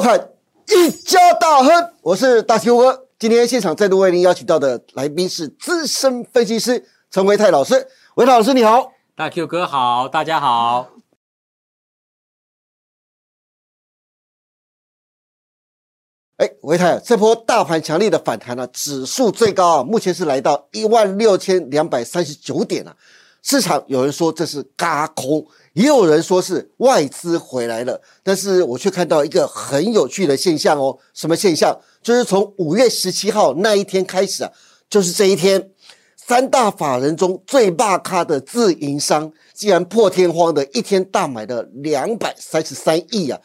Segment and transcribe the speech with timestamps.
[0.00, 0.18] 看
[0.74, 1.68] 《一家大亨》，
[2.02, 3.08] 我是大 Q 哥。
[3.18, 7.88] 今天现场再度为您邀请到的来宾是资深分析师陈维泰老师。
[8.14, 10.90] 维泰老师你好，大 Q 哥好，大家好。
[16.36, 22.96] 哎，维泰，这波大盘强力的反弹呢、指数最高啊，目前是来到一万六千两百三十九点啊。
[23.42, 25.44] 市场有人说这是嘎空，
[25.78, 30.98] 也有人说是外资回来了，但是我却看到一个很有趣的现象哦。
[31.14, 31.78] 什么现象？
[32.02, 34.50] 就是从五月十七号那一天开始啊，
[34.90, 35.70] 就是这一天，
[36.16, 43.38] 三大法人中最大咖的自营商，竟然破天荒的一天大买了两百三十三亿啊，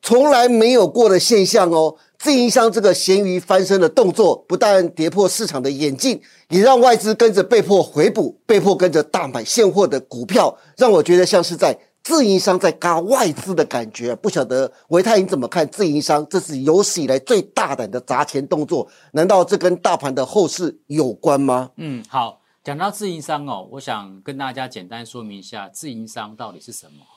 [0.00, 1.96] 从来没有过的现象哦。
[2.26, 14.12] 自营商这个咸鱼翻身的动作，不但跌破市场的眼镜，也让外资跟着被迫回补，被迫跟着大买现货的股票，让我觉得像是在自营商在嘎外资的感觉。
[14.16, 15.64] 不晓得维泰你怎么看？
[15.68, 21.70] 自营商这是有史以来最大胆的砸钱动作，难道这跟大盘的后市有关吗？
[21.76, 27.15] 嗯，好，讲到自营商哦，我想跟大家简单说明一下自营商到底是什么。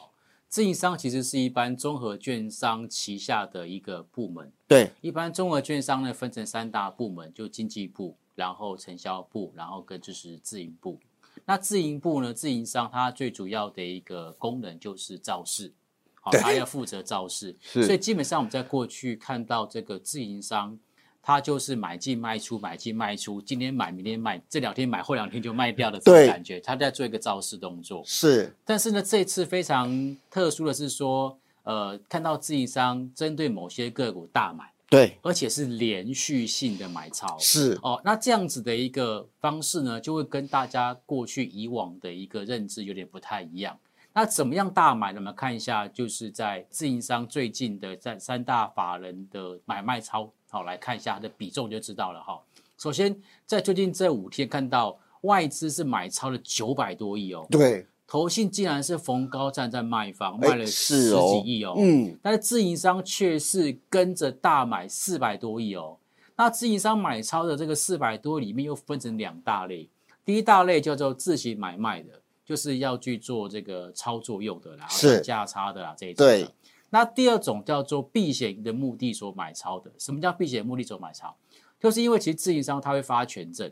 [0.49, 4.51] 自营商其实是一般综合券商旗下的一个部门。
[4.67, 10.99] 对，一般综合券商呢分成三大部门，就经济部，然后承销部，然后跟就是自营部。
[11.45, 15.71] 那自营部呢，自营商它最主要的一个功能就是造势，
[16.19, 17.55] 好，它要负责造势。
[17.61, 20.77] 是所以基本上我们在过去看到这个自营商。
[21.21, 26.59] 它就是买进卖出，买进卖出，今天买，明天卖，这两天买，后两天就卖掉的这种感觉。
[26.59, 28.01] 它在做一个造势动作。
[28.05, 37.37] 是，但是呢，这次非常特殊的是说，呃，看到自营商针对某些个股大买，对，而且是连续性的买超。
[37.37, 43.77] 是哦，那这样子的一个方式呢，就会跟大家过去以往的一个认知有点不太一样。
[44.13, 45.19] 那怎么样大买呢？
[45.19, 50.31] 我们看一下，就是在自营商最近的在三大法人的买卖超。
[50.49, 52.41] 好，来看一下它的比重就知道了哈。
[52.77, 53.15] 首先，
[53.45, 65.97] 在最近这五天看到外资是买超了九百多亿哦，对，投信竟然是逢高站在卖方，卖了十几亿哦，嗯，但是自营商却是跟着大买四百多亿哦。
[66.35, 69.87] 那自营商买超的这个四百多里面又分成两大类，
[70.25, 76.25] 第一大类叫做自行买卖的，就是要去做这个操作用的啦，是价差的啦这一种。
[76.25, 76.47] 对。
[76.89, 81.37] 那第二种叫做避险的目的所买超的，什么叫避险目的所买超？
[81.79, 83.71] 就是因为其实自营商他会发权证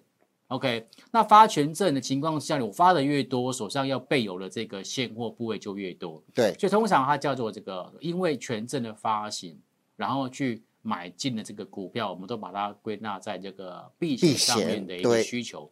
[0.49, 0.87] ，OK？
[1.09, 6.53] 那发权证的情况下，我发的越多，手上要备有的这个现货部位就越多，对。
[6.59, 9.59] 所以通常它叫做这个，因为权证的发行，
[9.95, 15.71] 然后去买进的这个股票，我们都把它归纳在这个避险上面的一个需求。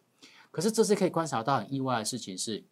[0.50, 2.64] 可是这次可以观察到很意外的事情是，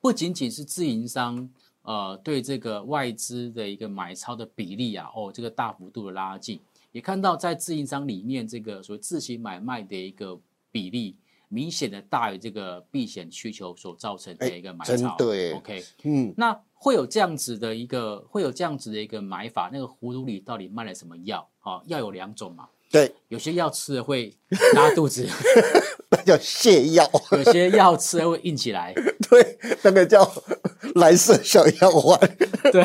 [0.00, 1.48] 不仅仅是自营商。
[1.82, 6.58] 呃，对这个外资的一个买超的比例啊，哦，这个大幅度的拉近，
[6.90, 10.36] 也看到在自营商里面，这个所谓自行买卖的一个
[10.72, 11.14] 比例，
[11.48, 15.14] 明显的大于这个避险需求所造成的一个买超。
[15.16, 21.48] 对，OK，嗯，那会有这样子的一个，会有这样子的一个买法，那个葫芦里到底卖了什么药？
[21.62, 22.68] 哦，药有两种嘛。
[22.90, 24.34] 对，有些药吃了会
[24.74, 25.24] 拉肚子，
[26.05, 27.04] 那 叫泻药；
[27.36, 28.92] 有些药吃了会硬起来，
[29.30, 30.30] 对，那个叫
[30.96, 32.36] 蓝色小药丸。
[32.72, 32.84] 对，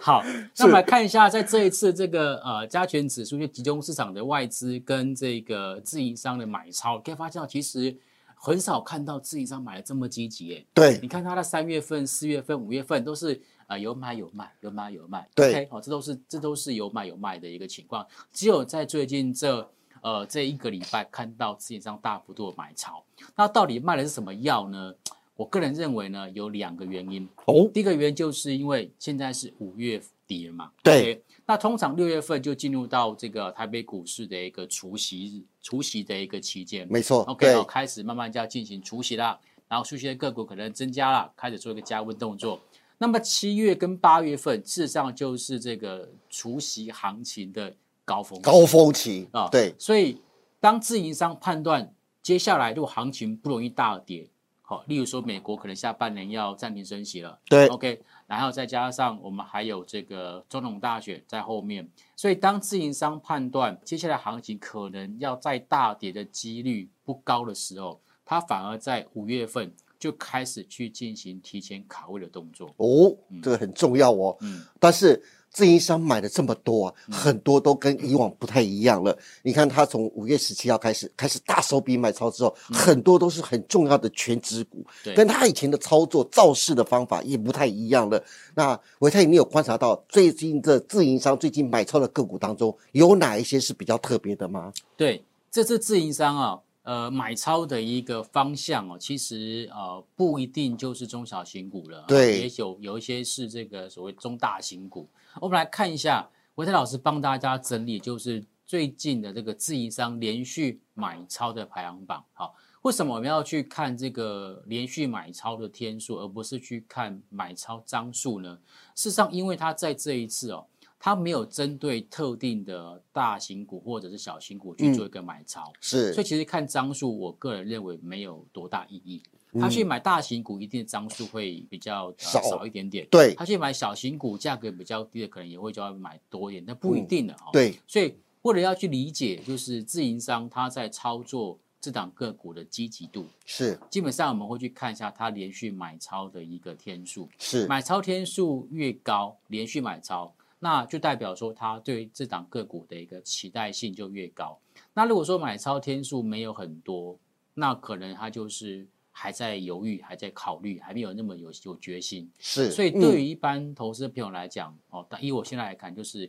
[0.00, 0.22] 好，
[0.58, 7.96] 那我们来看一下，在这一次这个呃加权指数就集中市场的外资跟这个自营商的买超，可以发现其实
[8.34, 10.66] 很少看到自营商买的这么积极耶。
[10.74, 13.40] 对，你看它的三月份、四月份、五月份都是。
[13.68, 18.06] 啊，有买有卖，有买有卖，对，好，这都是这都是有买有卖的一个情况。
[18.30, 19.66] 只有在最近这
[20.02, 23.02] 呃这一个礼拜看到市场上大幅度的买潮，
[23.34, 24.94] 那到底卖的是什么药呢？
[25.34, 27.26] 我个人认为呢，有两个原因。
[27.46, 39.38] 哦，第一个原因就是因为现在是五月底了嘛，对，那通常六月份就进入到这个台北股市的一个除夕日、除夕的一个期间，没错，OK，开始慢慢就要进行除夕啦，
[39.68, 42.60] 然后出现个股可能增加了，开始做一个加温动作。
[42.98, 47.74] 那么七月跟八月份，事实上就是这个除夕行情的
[48.12, 49.48] 高峰高峰期啊。
[49.50, 50.20] 对，所以
[50.60, 54.28] 当自营商判断接下来如果行情不容易大跌，
[54.60, 69.72] 好，例如说美国可能下半年要暂停升息了，对，OK，然后再加上我们还有这个总统大选在后面，所以当自营商判断接下来行情可能要再大跌的几率不高的时候，他反而在五月份。
[70.02, 74.36] 就开始去进行提前卡位的动作哦，这个很重要哦。
[74.40, 79.16] 嗯，但是自营商买的这么多啊，很多都跟以往不太一样了。
[79.42, 84.84] 你看，他从五月十七号开始开始大手笔买超之后，很多都是很重要的全指股，
[85.14, 88.24] 跟他以前的操作造势的方法也不太一样了。
[88.54, 94.72] 那维泰，你有观察到最近的自营商最近买超的个股当中，有哪一些是比较特别的吗？
[94.96, 96.58] 对，这次自营商啊。
[96.84, 105.08] 呃，买超的一个方向哦，其实呃不一定就是中小型股了，对，也有有一些是这个所谓中大型股。
[105.40, 112.24] 我们来看一下，维泰老师帮大家整理，就是最近的这个自营商连续买超的排行榜。
[112.32, 118.58] 好，为什么我们要去看这个连续买超的天数，而不是去看买超张数呢？
[118.94, 120.66] 事实上，因为它在这一次哦。
[121.04, 129.20] 它没有针对特定的大型股或者是小型股去做一个买超，是，所以其实看张数，我个人认为没有多大意义。
[129.60, 133.06] 他去买大型股，一定张数会比较少一点点。
[133.10, 137.50] 对，他去买小型股，价格比较低的，可能也会就要买多一点，那不一定的哦。
[137.52, 150.32] 对，所以为了要去理解，就是自营商他在操作这档个股的积极度，是，基本上我们会去看一下他连续买超的一个天数，是，买超天数越高，连续买超。
[150.64, 154.56] 那就代表说，他对这档个股的一个期待性就越高。
[154.94, 157.18] 那如果说买超天数没有很多，
[157.54, 158.86] 那可能他就是
[159.22, 162.28] 还在犹豫，还在考虑，还没有那么有有决心。
[162.40, 166.28] 是，所以对于一般投资朋友来讲，哦，但以我现在来看，就是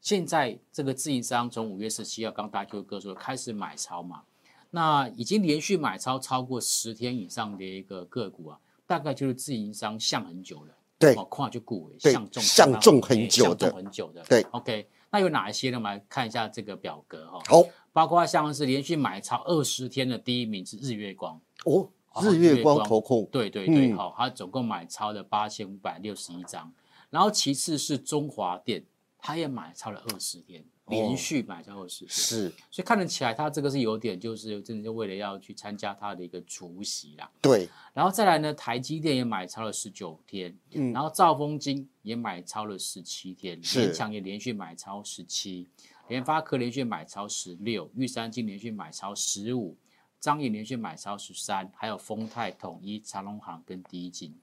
[0.00, 4.24] 现在这个自营商从五月十七号刚大 Q 哥说开始买超嘛，
[4.72, 10.74] 那已经连续买超超过十天以上的一个个股啊，大概就是自营商向很久了。
[10.98, 14.24] 对，跨就股对，相中向中很久的，很久的。
[14.24, 15.76] 对，OK，那有哪一些呢？
[15.76, 17.40] 我们来看一下这个表格哈。
[17.46, 21.88] 好，包括像是连续买超二十天的第一名是日月光哦，
[22.22, 26.72] 日月光投控，对对对，好，它总共买超了八千五百六十一张，
[27.10, 28.84] 然后其次是中华电，
[29.18, 30.64] 他也买超了二十天。
[30.88, 37.30] 连续买超二十天，是，所以看得起来，他这个是有点，就是真的就为了要去参加他的一个除夕啦。
[37.40, 45.66] 对，然后再来呢，台积电也买超了十九天，嗯，然后兆丰金也买超了十七天，联强也连续买超十七，
[46.08, 49.74] 联发科连续买超十六，玉山金连续买超十五，
[50.24, 54.34] 张颖连续买超十三，还有丰泰、统一、长隆行跟第一金。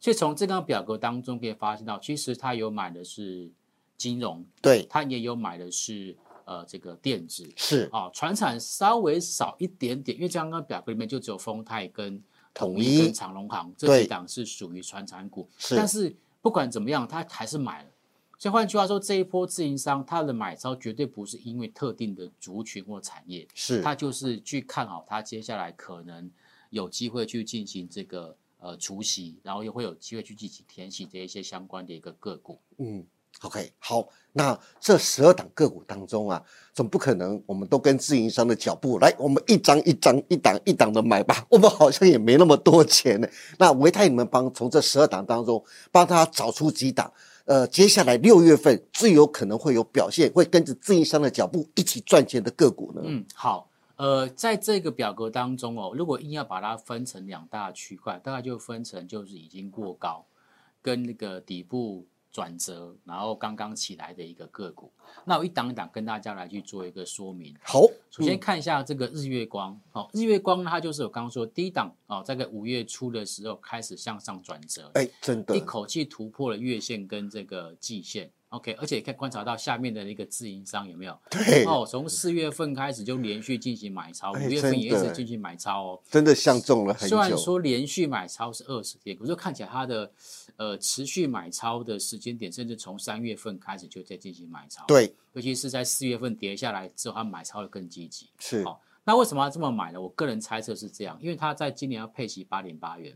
[0.00, 3.50] 所以从这张表格当中可以发现到，其实他有买的是。
[3.98, 12.22] 金融对，他也有买的是呃这个电子是啊，船产稍微少一点点，因为刚刚表格里面就只有丰泰跟
[12.54, 17.90] 统一跟长隆行这几档是属于船产股，但是不管怎么样，他还是买了。
[18.38, 26.30] 所以换句话说，这一波自营商他的买超绝对不是因为特定的族群或产业，是他就是去看好他接下来可能
[26.70, 33.04] 有机会去进行这个呃除息，然后又会有机会去进行填息这一些相关的一个个股，嗯。
[33.42, 36.42] OK，好，那这十二档个股当中啊，
[36.72, 41.46] 总不可能我们都跟自营商的脚步来，我们一张一张、一档一档的买吧？
[41.50, 43.28] 我们好像也没那么多钱呢。
[43.58, 45.62] 那维泰，你们帮从这十二档当中
[45.92, 47.12] 帮他找出几档，
[47.48, 53.00] 呃，接下来六月份最有可能会有表现，会跟着自营商的脚步一起赚钱的个股呢？
[53.04, 60.26] 嗯，好，呃，在这个表格当中哦，如果硬要把它分成两大区块，大概就分成就是已经过高
[60.82, 62.06] 跟那个底部。
[62.38, 64.92] 转折，然后刚刚起来的一个个股，
[65.24, 67.52] 那我一档一档跟大家来去做一个说明。
[67.64, 67.80] 好，
[68.12, 78.30] 首先看一下这个日月光，好，日月光呢，它就是我刚刚说低档哦，在个五月初的时候开始向上转折，哎，真的，一口气突破了月线跟这个季线。
[78.50, 81.18] OK，而且可以观察到下面的那个自营商有没有？
[81.30, 87.14] 对哦，从四月份开始就连续进行买超，五月份也一直进行买超哦，真的相中了很久。
[87.14, 90.10] 虽然说连续买超是二十天，可是看起来它的
[90.56, 94.82] 呃持续买超的时间点，甚至从三月份开始就在进行买超。
[94.86, 98.30] 对，尤其是在四月份跌下来之后，它买超的更积极。
[98.38, 100.00] 是，好，那为什么要这么买呢？
[100.00, 103.14] 我个人猜测是这样，因为它在今年要配齐八点八元，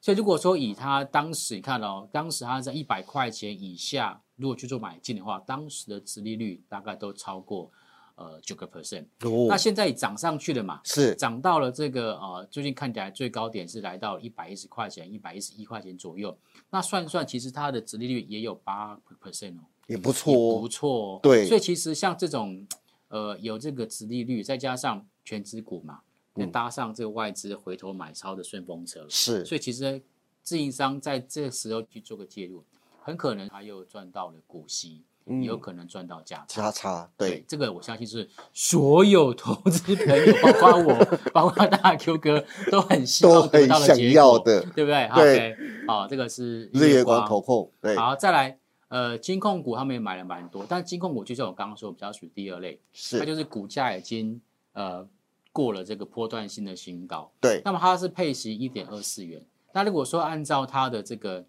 [0.00, 4.21] 所以如果说以它当时你看哦，当时它在一百块钱以下。
[4.36, 7.70] 如果去做买进的话，当时的殖利率大概都超过
[8.14, 9.04] 呃九个 percent。
[9.20, 10.80] 哦，那现在涨上去了嘛？
[10.84, 16.36] 是涨到了这个呃，最近看起来最高点是来到一百一十块钱，一百一十一块钱左右。
[16.70, 21.20] 那算算，其实它的殖利率也有八 percent 哦，也不错，不错。
[21.22, 22.66] 对，所以其实像这种
[23.08, 26.00] 呃有这个殖利率，再加上全资股嘛，
[26.34, 29.44] 再搭上这个外资回头买超的顺风车，是。
[29.44, 30.02] 所以其实
[30.42, 32.64] 自营商在这时候去做个介入。
[33.02, 36.62] 很可能他又赚到了股息，也有可能赚到价差。
[36.62, 45.10] 价差，对这个我相信是所有投资朋友，包括我，包括大 Q 哥，都很希望得到的结果，对不对？
[45.14, 45.56] 对，
[45.86, 47.70] 好，这个是日月光投控。
[47.80, 54.40] 对，好，再来，呃，金控股他们也买了蛮多，但金控股就像我刚刚说，比较属于第二类，是它就是股价已经
[54.74, 55.06] 呃
[55.52, 57.30] 过了这个波段性的新高。
[57.40, 59.44] 对，那么它是配息一点二四元。
[59.72, 61.44] 那如果说按照它的这个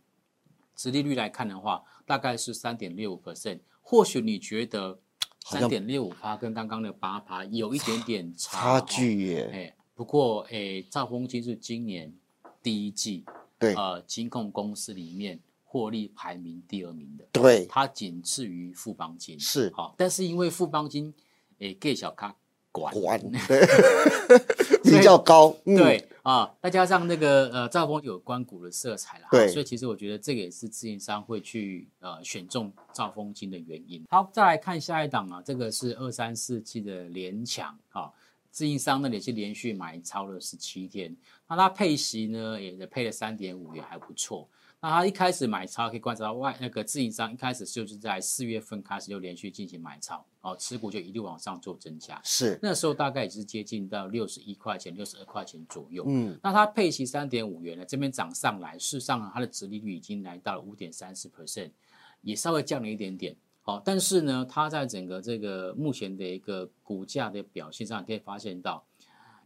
[0.75, 3.60] 殖利率来看的话，大概是三点六五 percent。
[3.82, 5.00] 或许你觉得
[5.42, 9.50] 三点六五趴跟刚刚的八趴有一点点差距耶。
[9.53, 12.13] 哎，不过哎，兆丰金是今年
[12.62, 13.25] 第一季
[13.60, 21.13] 对呃金控公司里面获利排名第二名的，对，它仅次于富邦金是好，但是因为富邦金
[21.60, 22.36] 哎给小咖
[22.74, 22.94] 管。
[22.94, 23.65] 管 对。
[24.84, 34.03] 比较高，对啊，再加上那个呃兆丰有关股的色彩了，对，所以其实我觉得这个也是自营商会去呃选中兆丰金的原因。
[34.10, 38.12] 好，再来看下一档啊，这个是二三四七的联强啊，
[38.51, 41.15] 自营商那里是连续买超了十七天，
[41.48, 44.48] 那它配息呢也配了三点五，也还不错。
[44.84, 56.04] 那他一开始买超可以观察到外那个自营商一开始就是在四月份开始就连续进行买超，哦，持股就一路往上做增加，是那时候大概也是接近到六十一块钱、六十二块钱左右。
[56.06, 61.72] 嗯，那它配息三点五元呢，这边涨上来，事实上它的殖利率已经来到了五点三四 percent，
[62.22, 63.34] 也稍微降了一点点。
[63.62, 68.86] 好，但是呢，它在整个这个目前的一个股价的表现上，可以发现到。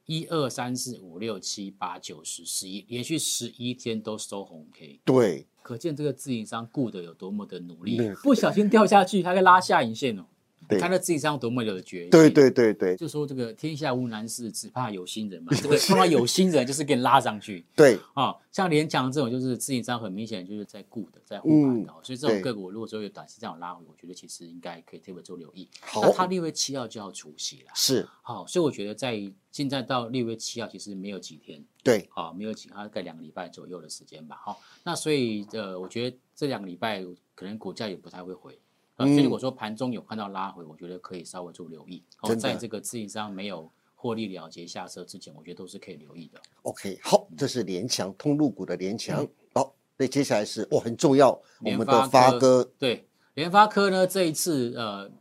[0.07, 10.25] 一二三四五六七八九十十一，连续十一天都收红 K，对，可见这个自营商顾的有多么的努力，不小心掉下去，他会拉下影线哦。
[10.67, 15.53] 看到自己上多么有决心，对对对对，就说这个天下无难事，只怕有心人嘛。
[15.55, 17.65] 这个碰到有心人，就是给你拉上去。
[17.75, 21.93] 对啊，像连强这种，就是自营商很明显就是在顾的，在护盘的。
[22.03, 25.69] 所以这种个股，如果说有短期这样拉回，我觉得其实应该可以特别做留意。
[25.79, 29.19] 好，它六月七号就要除夕了，是好，所以我觉得在
[29.51, 31.63] 现在到六月七号，其实没有几天。
[31.83, 34.39] 对，好，没有几，大概两个礼拜左右的时间吧。
[34.43, 37.01] 好，那所以呃，我觉得这两个礼拜
[37.33, 38.59] 可能股价也不太会回。
[39.05, 42.03] 所以如果说盘中有看到拉回，我觉得可以稍微做留意。
[42.21, 46.41] 哦，在这个自营商没有获利了结下车之前，我觉得都是可以留意的。
[46.63, 49.27] OK，好，这是联强通路股的联强。
[49.53, 52.67] 好，那接下来是哇，很重要，我们的发哥。
[52.79, 55.11] 对，联发科呢，这一次呃，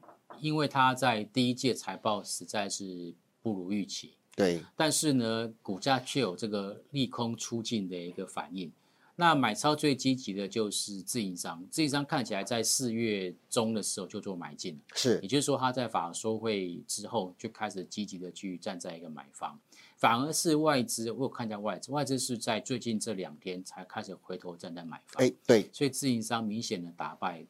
[0.41, 8.73] 因为它在第一届财报实在是不如预期，对，但是呢，股价却有这个利空出尽的一个反应。
[9.19, 19.59] 那买超最积极的就是自营商，自营商看起来在四月中的时候就做买进，是，也就是说他在法收会之后就开始积极的去站在一个买方，
[19.97, 27.43] 反而是外资，我有看一下外资，外资是在最近这两天才开始回头站在买方，哎，对，所以自营商明显的打败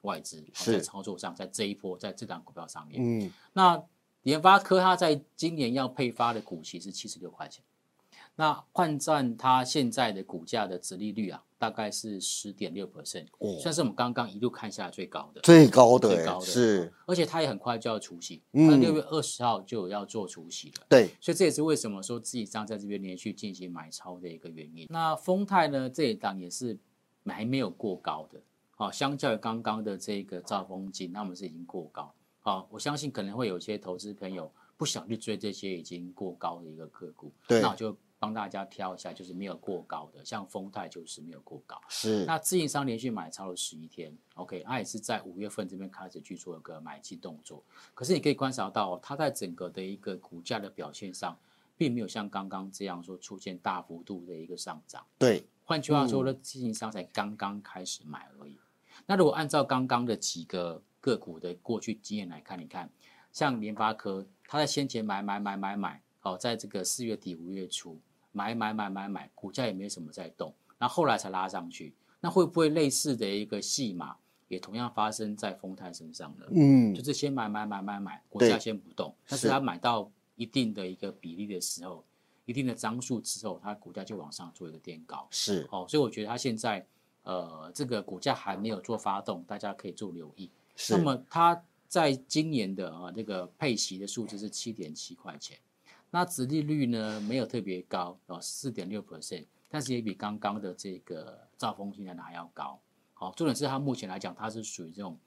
[0.00, 3.82] 外资，在操作上，在这一波在这档股票上面，嗯，那
[4.22, 7.62] 联发科它在今年要配发的股息是七十六块钱。
[8.40, 13.26] 那换算它现在的股价的殖利率啊，大概是十点六 percent，
[13.60, 24.86] 算是我们刚刚一路看下来最高的，最高的，最高的是，而且它也很快就要除息，它六月二十号就要做除息了，对，所以这也是为什么说自己商在这边连续进行买超的一个原因。
[24.88, 26.78] 那丰泰呢，这一档也是
[27.26, 37.94] 还没有过高的，好，相较于刚刚的这个兆丰金，那我们是已经过高，好，我相信可能会有些投资朋友不想去追这些已经过高的一个个股，对，那我就。
[38.20, 41.80] 帮大家挑一下，就是没有过高的，像丰泰就是没有过高。
[41.88, 47.64] 是，那自营商连续买超了十一天，OK，它也是在五月份这边开始去做一个买进动作。
[47.94, 51.34] 可是你可以观察到，它在整个的一个股价的表现上，
[51.78, 55.02] 并没有像刚刚这样说出现大幅度的一个上涨。
[55.18, 58.58] 对，换句话说呢，自营商才刚刚开始买而已。
[59.06, 62.90] 那如果按照刚刚的几个个股的过去经验来看，你看，
[63.32, 67.98] 像联发科，它在先前买买买买买，哦，在这个四月底五月初。
[68.32, 71.94] 买买买买买，股价也没什么在动，那后来才拉上去。
[72.20, 74.14] 那会不会类似的一个戏码，
[74.48, 76.46] 也同样发生在丰泰身上呢？
[76.50, 82.04] 嗯，就是先买买买买买，股价先不动，但是他买到一定的一个比例的时候，
[82.44, 85.26] 一定的张数之后，它股价就往上做一个垫高。
[85.30, 86.86] 是，哦，所以我觉得它现在
[87.22, 90.50] 呃，这个股价还没有做发动，大家可以做留意。
[90.76, 95.58] 是，那么它在今年的啊这个配息的数字是七点七块钱。
[96.10, 102.80] 那殖利率呢没有特别高哦，四点六 percent，但是也比刚刚的这个兆丰金来的还要高。
[103.14, 105.18] 好，重点是它目前来讲，它是属于这种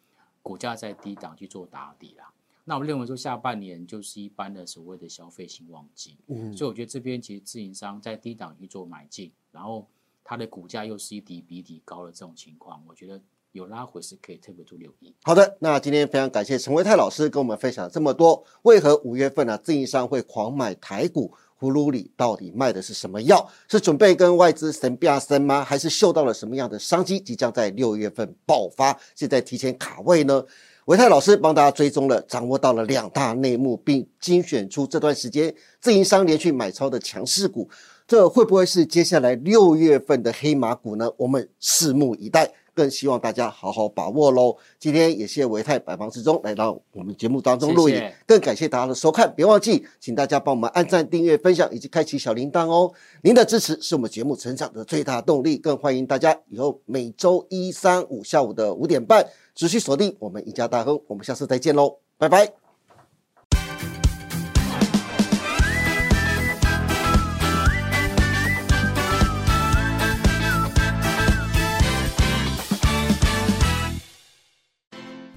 [0.41, 2.33] 股价在低档去做打底啦。
[2.65, 9.87] 那我认为说下半年就是一般的所谓的消费性旺季，嗯，所以我觉得这边其实自营商在低档去做买进，然后
[10.23, 13.21] 它的股价又是一底比底高的这种情况，我觉得。
[13.53, 15.13] 有拉回是可以特别做留意。
[15.21, 18.43] 好的，那今天非常感谢陈维泰老师跟我们分享这么多。
[18.63, 21.31] 为何五月份呢，自营商会狂买台股？
[21.59, 23.47] 葫芦里到底卖的是什么药？
[23.69, 25.63] 是准备跟外资神变身吗？
[25.63, 28.99] 还是嗅到了什么样的商机即将在六月份爆发？
[29.15, 30.43] 现在提前卡位呢？
[30.85, 37.69] 维泰老师帮大家追踪了，掌握到了两大内幕，并精选出这段时间自营商连续买超的强势股。
[38.05, 41.09] 这会不会是接下来六月份的黑马股呢？
[41.15, 42.51] 我们拭目以待。
[42.73, 44.55] 更希望大家好好把握喽。
[44.79, 49.33] 今天也谢维泰百忙之中来到我们节目当中录影，更感谢大家的收看。
[49.35, 52.91] 别忘记，请大家帮我们按赞、订阅、分享以及开启小铃铛哦。
[53.21, 55.57] 您的支持是我们节目成长的最大动力。
[55.57, 59.25] 更欢迎大家以后每周一、三、五下午的五点半
[59.55, 60.99] 持续锁定我们赢家大亨。
[61.07, 62.62] 我们下次再见喽，拜拜。